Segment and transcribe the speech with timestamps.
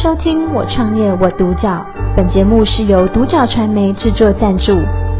[0.00, 1.84] 收听我创业我独角，
[2.16, 4.70] 本节目是由独角传媒制作赞助，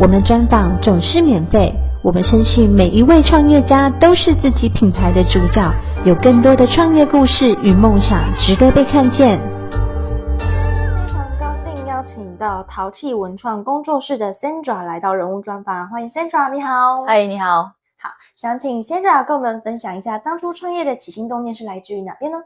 [0.00, 1.74] 我们专访总是免费。
[2.00, 9.40] 我们深信每一位创业家都是自己品牌的主角，有更多的创业故事与梦想值得被看见。
[10.38, 17.04] 非常高兴邀请到淘气文创工作室的 Sandra 来到人物专访，欢迎 Sandra，你好。
[17.04, 17.72] 嗨，你好。
[18.00, 22.38] 好，想请 Sandra 跟我们分享一下当初创业的起心动念是来自于哪边呢？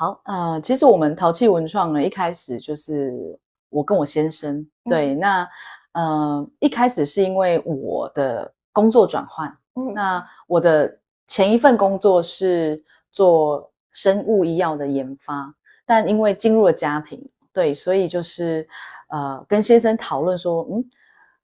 [0.00, 3.38] 好，呃，其实我们淘气文创呢，一开始就是
[3.68, 5.48] 我跟我先生，对，嗯、那
[5.92, 18.70] 呃一开始是因为我的工作转换，嗯，那我的前一份工作是做生物医药的研发，但因为进入了家庭，对，所以就是
[19.10, 20.90] 呃跟先生讨论说，嗯，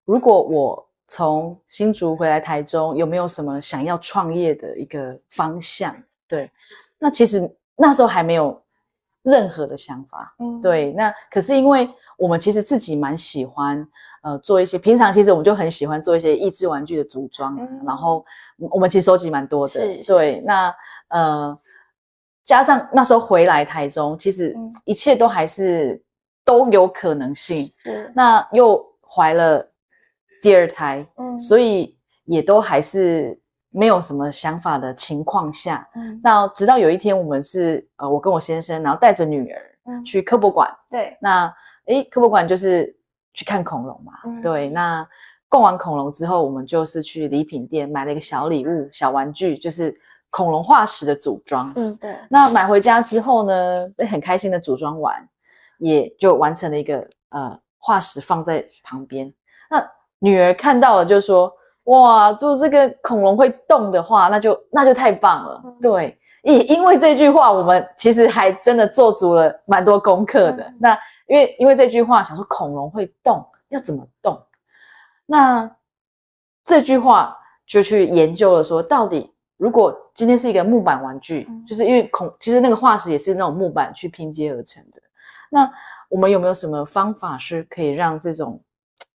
[0.07, 6.05] 如果我从新竹回来台中，有没有什么想要创业的一个方向？
[6.27, 6.53] 对，
[6.99, 8.63] 那其实那时候还没有
[9.23, 10.35] 任何的想法。
[10.39, 13.89] 嗯，对，那可是因为我们其实自己蛮喜欢，
[14.23, 18.25] 呃，做一些平常其实我们就很喜欢做一些益智玩具的组装，嗯，然后
[18.59, 19.73] 我们其实收集蛮多的。
[19.73, 20.75] 是，是，对，那
[21.09, 21.59] 呃，
[22.43, 26.03] 加上那时候回来台中，其实一切都还是
[26.45, 27.73] 都有可能性。
[27.85, 29.69] 是，那又怀了。
[30.43, 33.41] 第二胎，嗯，所以也都还是
[33.77, 42.97] 没有什么想法的情况下，嗯，那直到有一天，我们是呃，我跟我先生，然后带着女儿，嗯，去科博馆，对，那诶，科博馆就是
[43.35, 45.07] 去看恐龙嘛，嗯，对，那
[45.51, 55.29] 逛完恐龙之后，我们就是去礼品店买了一个小礼物、小玩具，就是恐龙化石的组装，嗯，对，那买回家之后呢，很开心的组装完，
[55.77, 59.35] 也就完成了一个呃化石放在旁边，
[59.69, 59.91] 那。
[60.19, 61.56] 女儿看到了就说
[61.87, 65.63] ：“哇，做这个恐龙会动的话，那就那就太棒了。
[65.65, 70.65] 嗯”对，也因为这句话，我们其实还真的做足了蛮多功课的。
[70.65, 70.99] 嗯、那
[71.29, 74.43] 因为因为这句话，想说恐龙会动，要怎么动？
[75.27, 75.77] 那
[76.65, 85.03] 这句话就去研究了说，说到底如果今天是一个木板玩具，嗯、就是因为恐其实那个化石也是那种木板去拼接而成的。
[85.51, 85.73] 那
[86.09, 88.65] 我们有没有什么方法是可以让这种？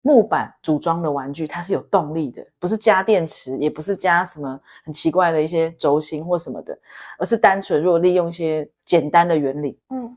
[0.00, 6.78] 木板组装的玩具，它是有动力的，不是加电池，也不是加什么很奇怪的一些轴心或什么的，
[7.18, 10.16] 而是单纯如果利用一些简单的原理，嗯，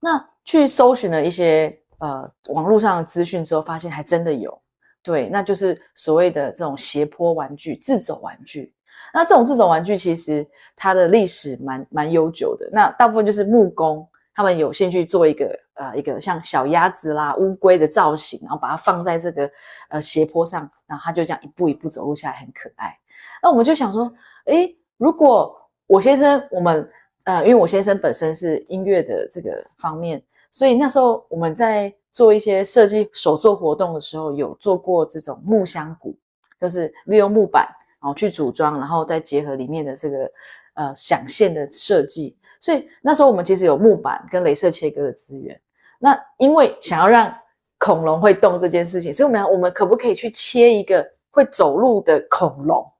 [0.00, 4.60] 那去搜寻了一些呃网络上的资讯之后，发现还真的有，
[5.02, 8.74] 对，那就是所谓的这种斜坡玩具、自走玩具。
[9.14, 14.08] 那这种自走玩具其实它的历史蛮蛮悠久的，那大部分就是木工。
[14.32, 19.50] 他们有兴趣做一个呃一个像小鸭子啦、乌龟的造型，然后把它放在这个
[19.88, 22.98] 呃斜坡上，然后它就这样一步一步走路下来，很可爱。
[23.42, 24.12] 那我们就想说，
[24.44, 26.90] 诶，如果我先生我们
[27.24, 36.18] 呃，因为我先生本身是音乐的这个方面，所以那时候我们在做一些设计手作活动的时候，有做过这种木箱鼓，
[36.58, 40.32] 就是利用木板然后去组装，然后再结合里面的这个
[40.74, 42.36] 呃响线的设计。
[42.60, 45.62] 所以那时候我们其实有木板跟镭射切割的资源。
[46.02, 47.38] 那因为想要让
[47.78, 52.92] 恐龙会动这件事情，所以我们我们可不可以去切一个会走路的恐龙？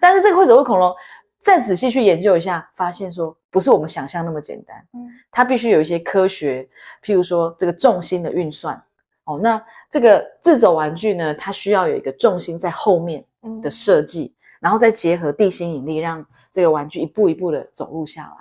[0.00, 0.94] 但是这个会走路恐龙，
[1.40, 4.86] 再仔细去研究一下，发现说不是我们想象那么简单。
[4.92, 6.68] 嗯，它必须有一些科学，
[7.02, 8.84] 譬如说这个重心的运算。
[9.24, 13.24] 哦，那这个自走玩具呢，它需要有一个重心在后面
[13.62, 18.36] 的设计，然后再结合地心引力，让这个玩具一步一步的走路下来。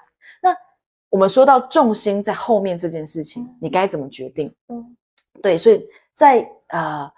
[1.14, 4.56] 那我们说到重心在后面这件事情，你该怎么决定？
[4.68, 4.98] 嗯，
[5.44, 7.14] 对，所以在呃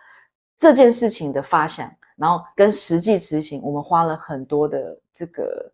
[0.58, 5.72] 这件事情的发想，然后跟实际执行，我们花了很多的这个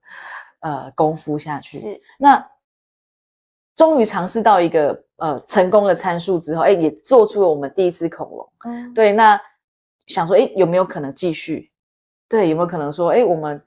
[0.60, 1.80] 呃功夫下去。
[1.80, 2.02] 是。
[2.20, 2.52] 那
[3.76, 8.52] 终于尝试到一个呃成功的参数之后，哎，也做出了我们第一只恐龙。
[8.60, 8.94] 嗯。
[8.94, 9.42] 对，那
[10.06, 11.72] 想说，哎，有没有可能继续？
[12.30, 13.64] 对，有没有可能说，哎，我们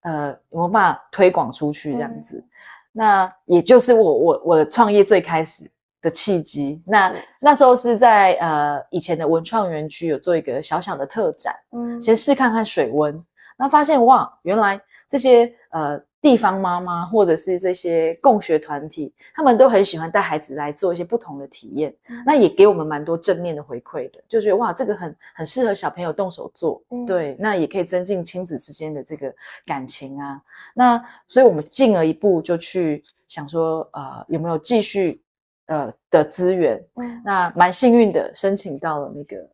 [0.00, 2.38] 呃有没有办法推广出去这样子？
[2.38, 2.50] 嗯
[2.92, 5.70] 那也就是我我我的创业最开始
[6.02, 6.82] 的契机。
[6.86, 13.24] 那那时候是在呃以前的文创园区有做一个小小的特展，嗯，先试看看水温，
[13.56, 16.07] 那发现哇，原来这些呃。
[16.20, 30.42] 地方妈妈或者是这些共学团体，他们都很喜欢带孩子来做一些不同的体验，嗯、那也给我们蛮多正面的回馈的，就觉得哇，这个很很适合小朋友动手做，嗯、对，那也可以增进亲子之间的这个感情啊。
[30.74, 35.22] 那所以我们进了一步，就去想说，呃，有没有继续
[35.66, 36.86] 呃的资源？
[36.94, 39.50] 嗯，那蛮幸运的，申请到了那个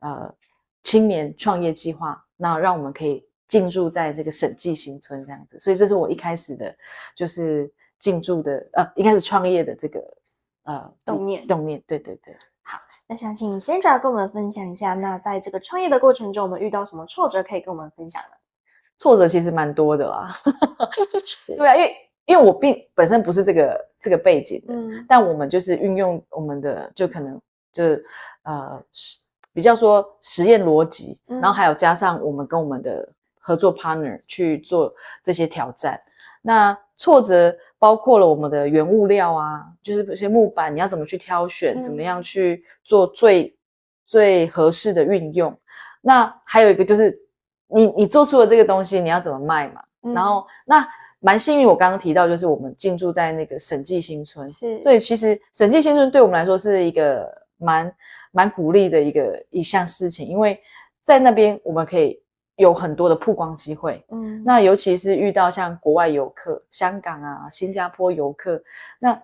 [0.00, 0.34] 呃
[0.82, 3.25] 青年创业计划，那让我们可以。
[3.48, 6.76] 进驻在这个审计新村这样子，所以这是我一开始的，
[7.14, 10.16] 就是进驻的，呃，一开始创业的这个
[10.64, 12.36] 呃动念动念，对对对。
[12.62, 18.36] 好，那想请 Sandra 跟我们分享一下，那在这个创业的过程中，我们遇到什么挫折可以跟我们分享呢？
[18.98, 20.30] 挫折其实蛮多的啦，
[21.46, 27.40] 对啊，因为因为我并本身不是这个这个背景的，嗯，但我们就是运用我们的就可能
[27.72, 28.04] 就是
[28.42, 28.82] 呃
[29.52, 33.12] 比较说实验逻辑，然后还有加上我们跟我们的
[33.46, 36.02] 合作 partner 去做这些挑战。
[36.42, 43.56] 那挫折包括了我们的原物料啊，就是这些木板你要怎么去挑选，怎么样去做最
[44.04, 45.58] 最合适的运用。
[46.00, 47.22] 那还有一个就是。
[47.68, 49.82] 你你做出了这个东西，你要怎么卖嘛？
[50.00, 50.88] 嗯、然后那
[51.18, 57.96] 蛮幸运，我刚刚提到就是我们进驻在那个审计新村，是，所以其实审计新村对我们来说是一个蛮
[58.30, 60.62] 蛮鼓励的一个一项事情，因为
[61.02, 62.22] 在那边我们可以
[62.56, 68.64] 有很多的曝光机会，嗯，那尤其是遇到像国外游客，香港啊、新加坡游客，
[68.98, 69.22] 那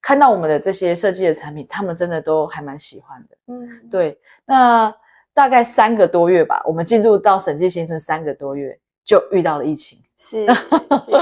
[0.00, 4.94] 看到我们的这些设计的产品，他们真的都还蛮喜欢的，嗯，对，那。
[5.34, 10.00] 大概三个多月吧，我们进入到审计新村三个多月，就遇到了疫情。
[10.16, 10.44] 是，
[10.98, 11.12] 是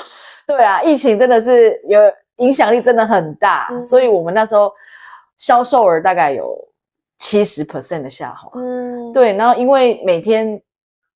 [0.46, 2.00] 对啊，疫情真的是有
[2.36, 4.72] 影响力，真的很大，嗯，所以我们那时候
[5.36, 6.68] 销售额大概有
[7.18, 8.52] 七十 percent 的下滑。
[8.54, 10.62] 嗯，对，然后因为每天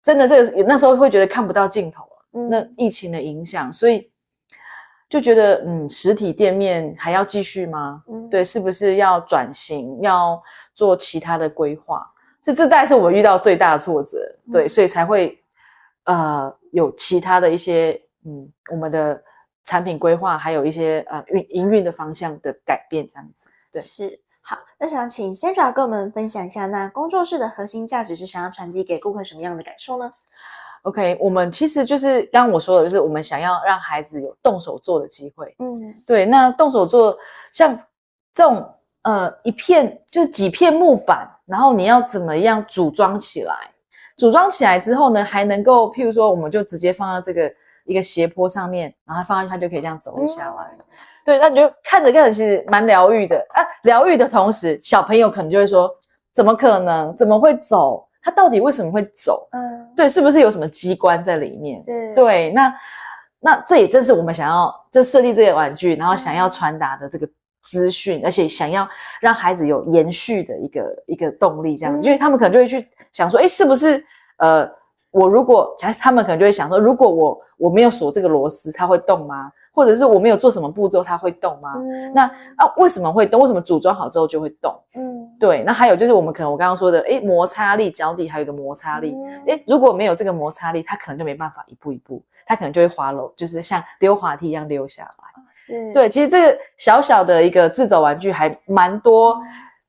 [0.02, 4.11] 真的这个那时候会觉得看不到尽头，嗯，那疫情的影响，所以
[5.08, 8.05] 就觉得嗯，实体店面还要继续吗？
[8.08, 10.43] 嗯，对，是不是要转型，要
[10.75, 12.12] 做其他的规划？
[12.43, 15.43] 这这大概是我遇到最大的挫折，对，所以才会
[16.05, 19.23] 呃有其他的一些嗯我们的
[19.64, 24.20] 产品规划，还有一些呃运营运的方向的改变这样子，对，是
[24.50, 30.12] 好，那想请 Sandra 跟我们分享一下，那工作室的核心价值是想要传递给顾客什么样的感受呢
[30.82, 37.19] ？OK，我们其实就是刚刚我说的，就是我们想要让孩子有动手做的机会，嗯，对，那动手做
[37.52, 37.82] 像
[38.35, 38.75] 这种。
[39.02, 43.70] 呃，一片就是几片木板，然后你要怎么样组装起来？
[44.19, 47.55] 组装起来之后呢，还能够，譬如说，我们就直接放到这个
[47.87, 50.73] 一个斜坡上面，然后放上去，它就可以这样走下来。
[50.79, 50.85] 嗯、
[51.25, 53.67] 对，那你就看着看着，其实蛮疗愈的啊。
[53.82, 55.96] 疗愈的同时，小朋友可能就会说：
[56.32, 57.17] 怎么可能？
[57.17, 58.08] 怎么会走？
[58.22, 59.49] 他到底为什么会走？
[59.52, 61.81] 嗯，对，是不是有什么机关在里面？
[61.81, 62.75] 是，对，那
[63.38, 67.28] 那这也正是我们想要就设计这些玩具，然后想要传达的这个。
[67.62, 68.88] 资讯，而且想要
[69.20, 74.06] 让孩子有延续的一个一个动力，这样子，因为他们可能就会去想说，哎，是不是
[74.38, 74.70] 呃，
[75.11, 79.53] 我如果，假设他们可能就会想说，如果我我没有锁这个螺丝，它会动吗？
[79.73, 81.75] 或者是我没有做什么步骤，它会动吗？
[81.77, 82.25] 嗯、那
[82.57, 83.41] 啊，为什么会动？
[83.41, 84.81] 为什么组装好之后就会动？
[84.95, 85.62] 嗯，对。
[85.65, 89.15] 那还有就是我们可能我刚刚说的，诶，摩擦力，脚底还有一个摩擦力，
[89.47, 92.25] 诶、嗯，如果没有这个摩擦力，它可能就没办法一步一步。
[92.47, 95.43] 它可能就会滑楼，就是像溜滑梯一样溜下来。
[95.53, 99.35] 是，对，其实这个小小的一个自走玩具还蛮多、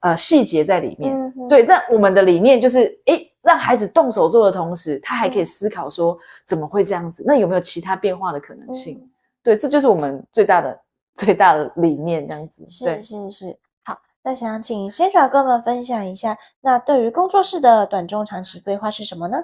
[0.02, 1.34] 嗯、呃细节在里面。
[1.36, 7.24] 嗯、对，那我们的理念就是，诶，让孩子动手做的同时，他还可以思考说怎么会这样子？
[7.26, 8.98] 那有没有其他变化的可能性？
[8.98, 9.12] 嗯、
[9.44, 10.82] 对，这就是我们最大的
[11.16, 12.66] 最大的理念，这样子。
[12.70, 13.58] 是是是。
[13.84, 19.38] 好，那想请 Sandra 跟我们分享一下，那对于工作室的短中长期规划是什么呢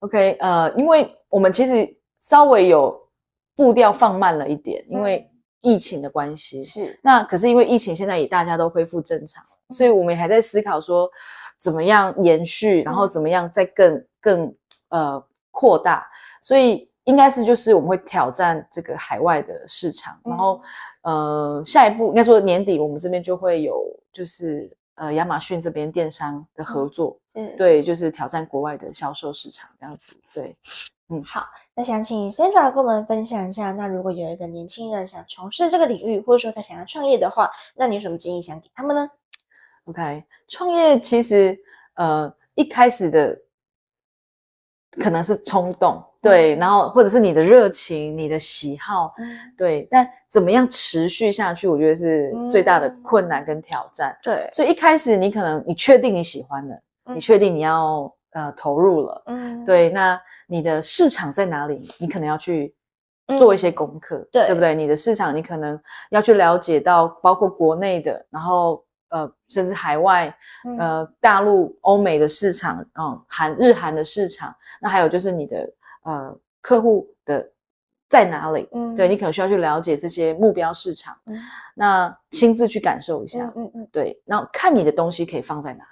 [0.00, 1.96] ？OK，呃，因为我们其实。
[2.22, 3.08] 稍微有
[3.56, 6.62] 步调放慢了一点，因为疫情的关系。
[6.62, 7.00] 是。
[7.02, 11.10] 那可是因为疫情现在也大家都恢复正常，所以我们也还在思考说
[11.62, 14.56] 怎么样延续，然后怎么样再更更
[14.88, 16.08] 呃扩大。
[16.40, 20.62] 所以应该是就是我们会挑战这个海外的市场，然后
[21.02, 30.56] 呃下一步应该说年底我们这边就会有就是呃亚马逊这边电商的合作，嗯，对，就是挑战国外的销售市场这样子，对。
[31.08, 39.10] 嗯，好，那想请 Sandra 跟我们分享一下，那如果有一个年轻人想从事这个领域，或者说他想要创业的话，那你有什么建议想给他们呢
[39.84, 41.60] ？OK，创业其实
[41.94, 43.40] 呃一开始的
[45.00, 54.18] 可能是冲动，对，嗯、然后或者是你的热情、你的喜好，嗯、对，但怎么样持续下去，我觉得是最大的困难跟挑战。
[54.22, 58.14] 嗯、对，所以一开始你可能你确定你喜欢了，嗯、你确定你要。
[58.34, 61.90] 呃，投入了，嗯，对，那你的市场在哪里？
[61.98, 62.74] 你可能要去
[63.38, 64.74] 做一些功课，嗯、对，对不对？
[64.74, 70.38] 你的市场，你可能要去了解到，包括国内的，然后呃，甚至海外，
[70.78, 77.50] 呃，大陆、欧美的市场，嗯，韩日韩的市场，那还有就是你的呃客户的
[78.08, 78.68] 在哪里？
[78.72, 81.38] 嗯，对，你可能需要去了解这些目标市场，嗯，
[81.74, 85.84] 那亲自去感受一下，嗯嗯，嗯，对，然后看你的东西可以放在哪，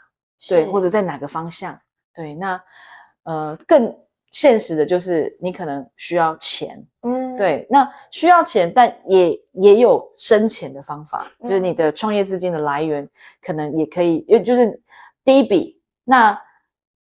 [0.49, 1.81] 对，或者在哪个方向。
[2.15, 2.63] 对，那
[3.23, 3.99] 呃更
[4.31, 13.09] 现实的就是你可能需要钱，嗯，对，那需要钱，但也也有生钱的方法，嗯、就是你的创业资金的来源
[13.41, 14.83] 可能也可以，就是
[15.25, 15.81] 第一笔。
[16.05, 16.43] 那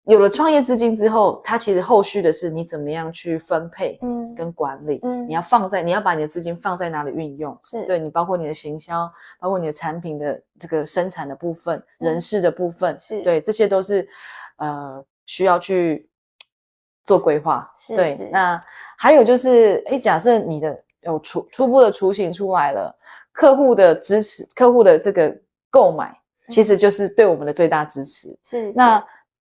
[0.04, 7.88] 有了创业资金之后，它其实后续的是你怎么样去分配，嗯，跟管理，嗯，你要放在你要把你的资金放在哪里运用，是。
[7.88, 13.24] 对你包括你的行销，包括你的产品的这个生产的部分，嗯、人事的部分，是。
[13.24, 14.08] 对，这些都是
[14.58, 16.12] 呃需要去。
[17.08, 18.18] 做规划，是对。
[18.18, 18.62] 是那
[18.98, 22.98] 还有就是，诶，假设你的有初初步的雏形出来了，
[23.32, 25.38] 客户的支持，客户的这个
[25.72, 28.38] 购买，其实就是对我们的最大支持。
[28.44, 28.74] 是、嗯。
[28.76, 29.06] 那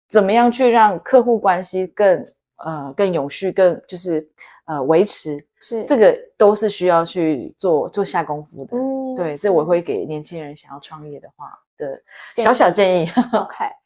[0.07, 2.25] 怎么样去让客户关系更
[2.57, 4.29] 呃更永续，更就是
[4.65, 5.45] 呃维持？
[5.61, 5.83] 是。
[5.83, 8.75] 这个都是需要去做做下功夫的。
[8.75, 9.15] 嗯。
[9.15, 12.01] 对，这我会给年轻人想要创业的话的
[12.33, 13.11] 小小建议。
[13.33, 13.82] OK。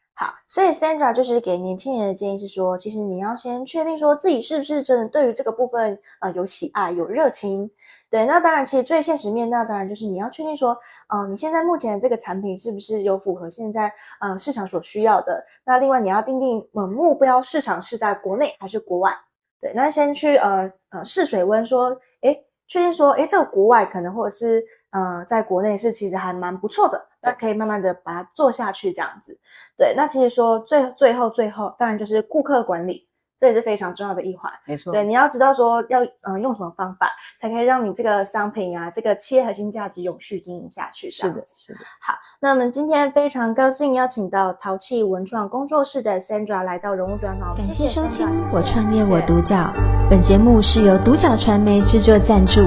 [0.47, 7.71] 所以 Sandra 就是给年轻人的建议是说，其实你要先确定说自己是不是真的对于这个部分呃有喜爱、有热情。
[8.09, 15.45] 对，那当然，其实最现实面，那当然就是你要确定说，嗯、呃，你现在目前的这个产品是不是有符合现在呃市场所需要的。
[15.65, 19.17] 那另外你要定定呃目标市场是在国内还是国外。
[19.59, 27.06] 对，那先去呃呃试水温说，诶确定说，诶这个国外可能或者是呃在国内是其实还蛮不错的。
[27.21, 29.39] 那可以慢慢的把它做下去，这样子。
[29.77, 33.07] 对，那其实说最最后最后，当然就是顾客管理，
[33.39, 34.53] 这也是非常重要的一环。
[34.65, 34.93] 没错。
[34.93, 41.09] 对，你要知道说要嗯、呃、用什么方法，才可以让你这个商品啊，这个企业核心价值永续经营下去。
[41.09, 41.79] 是的，是的。
[42.01, 47.55] 好，那我们今天非常高兴邀请到淘气文创工作室的 Sandra 来到人物专访。
[47.55, 49.73] 感谢收听我创业我独角，
[50.09, 52.61] 本节目是由独角传媒制作赞助，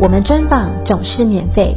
[0.00, 1.76] 我们专访总是免费。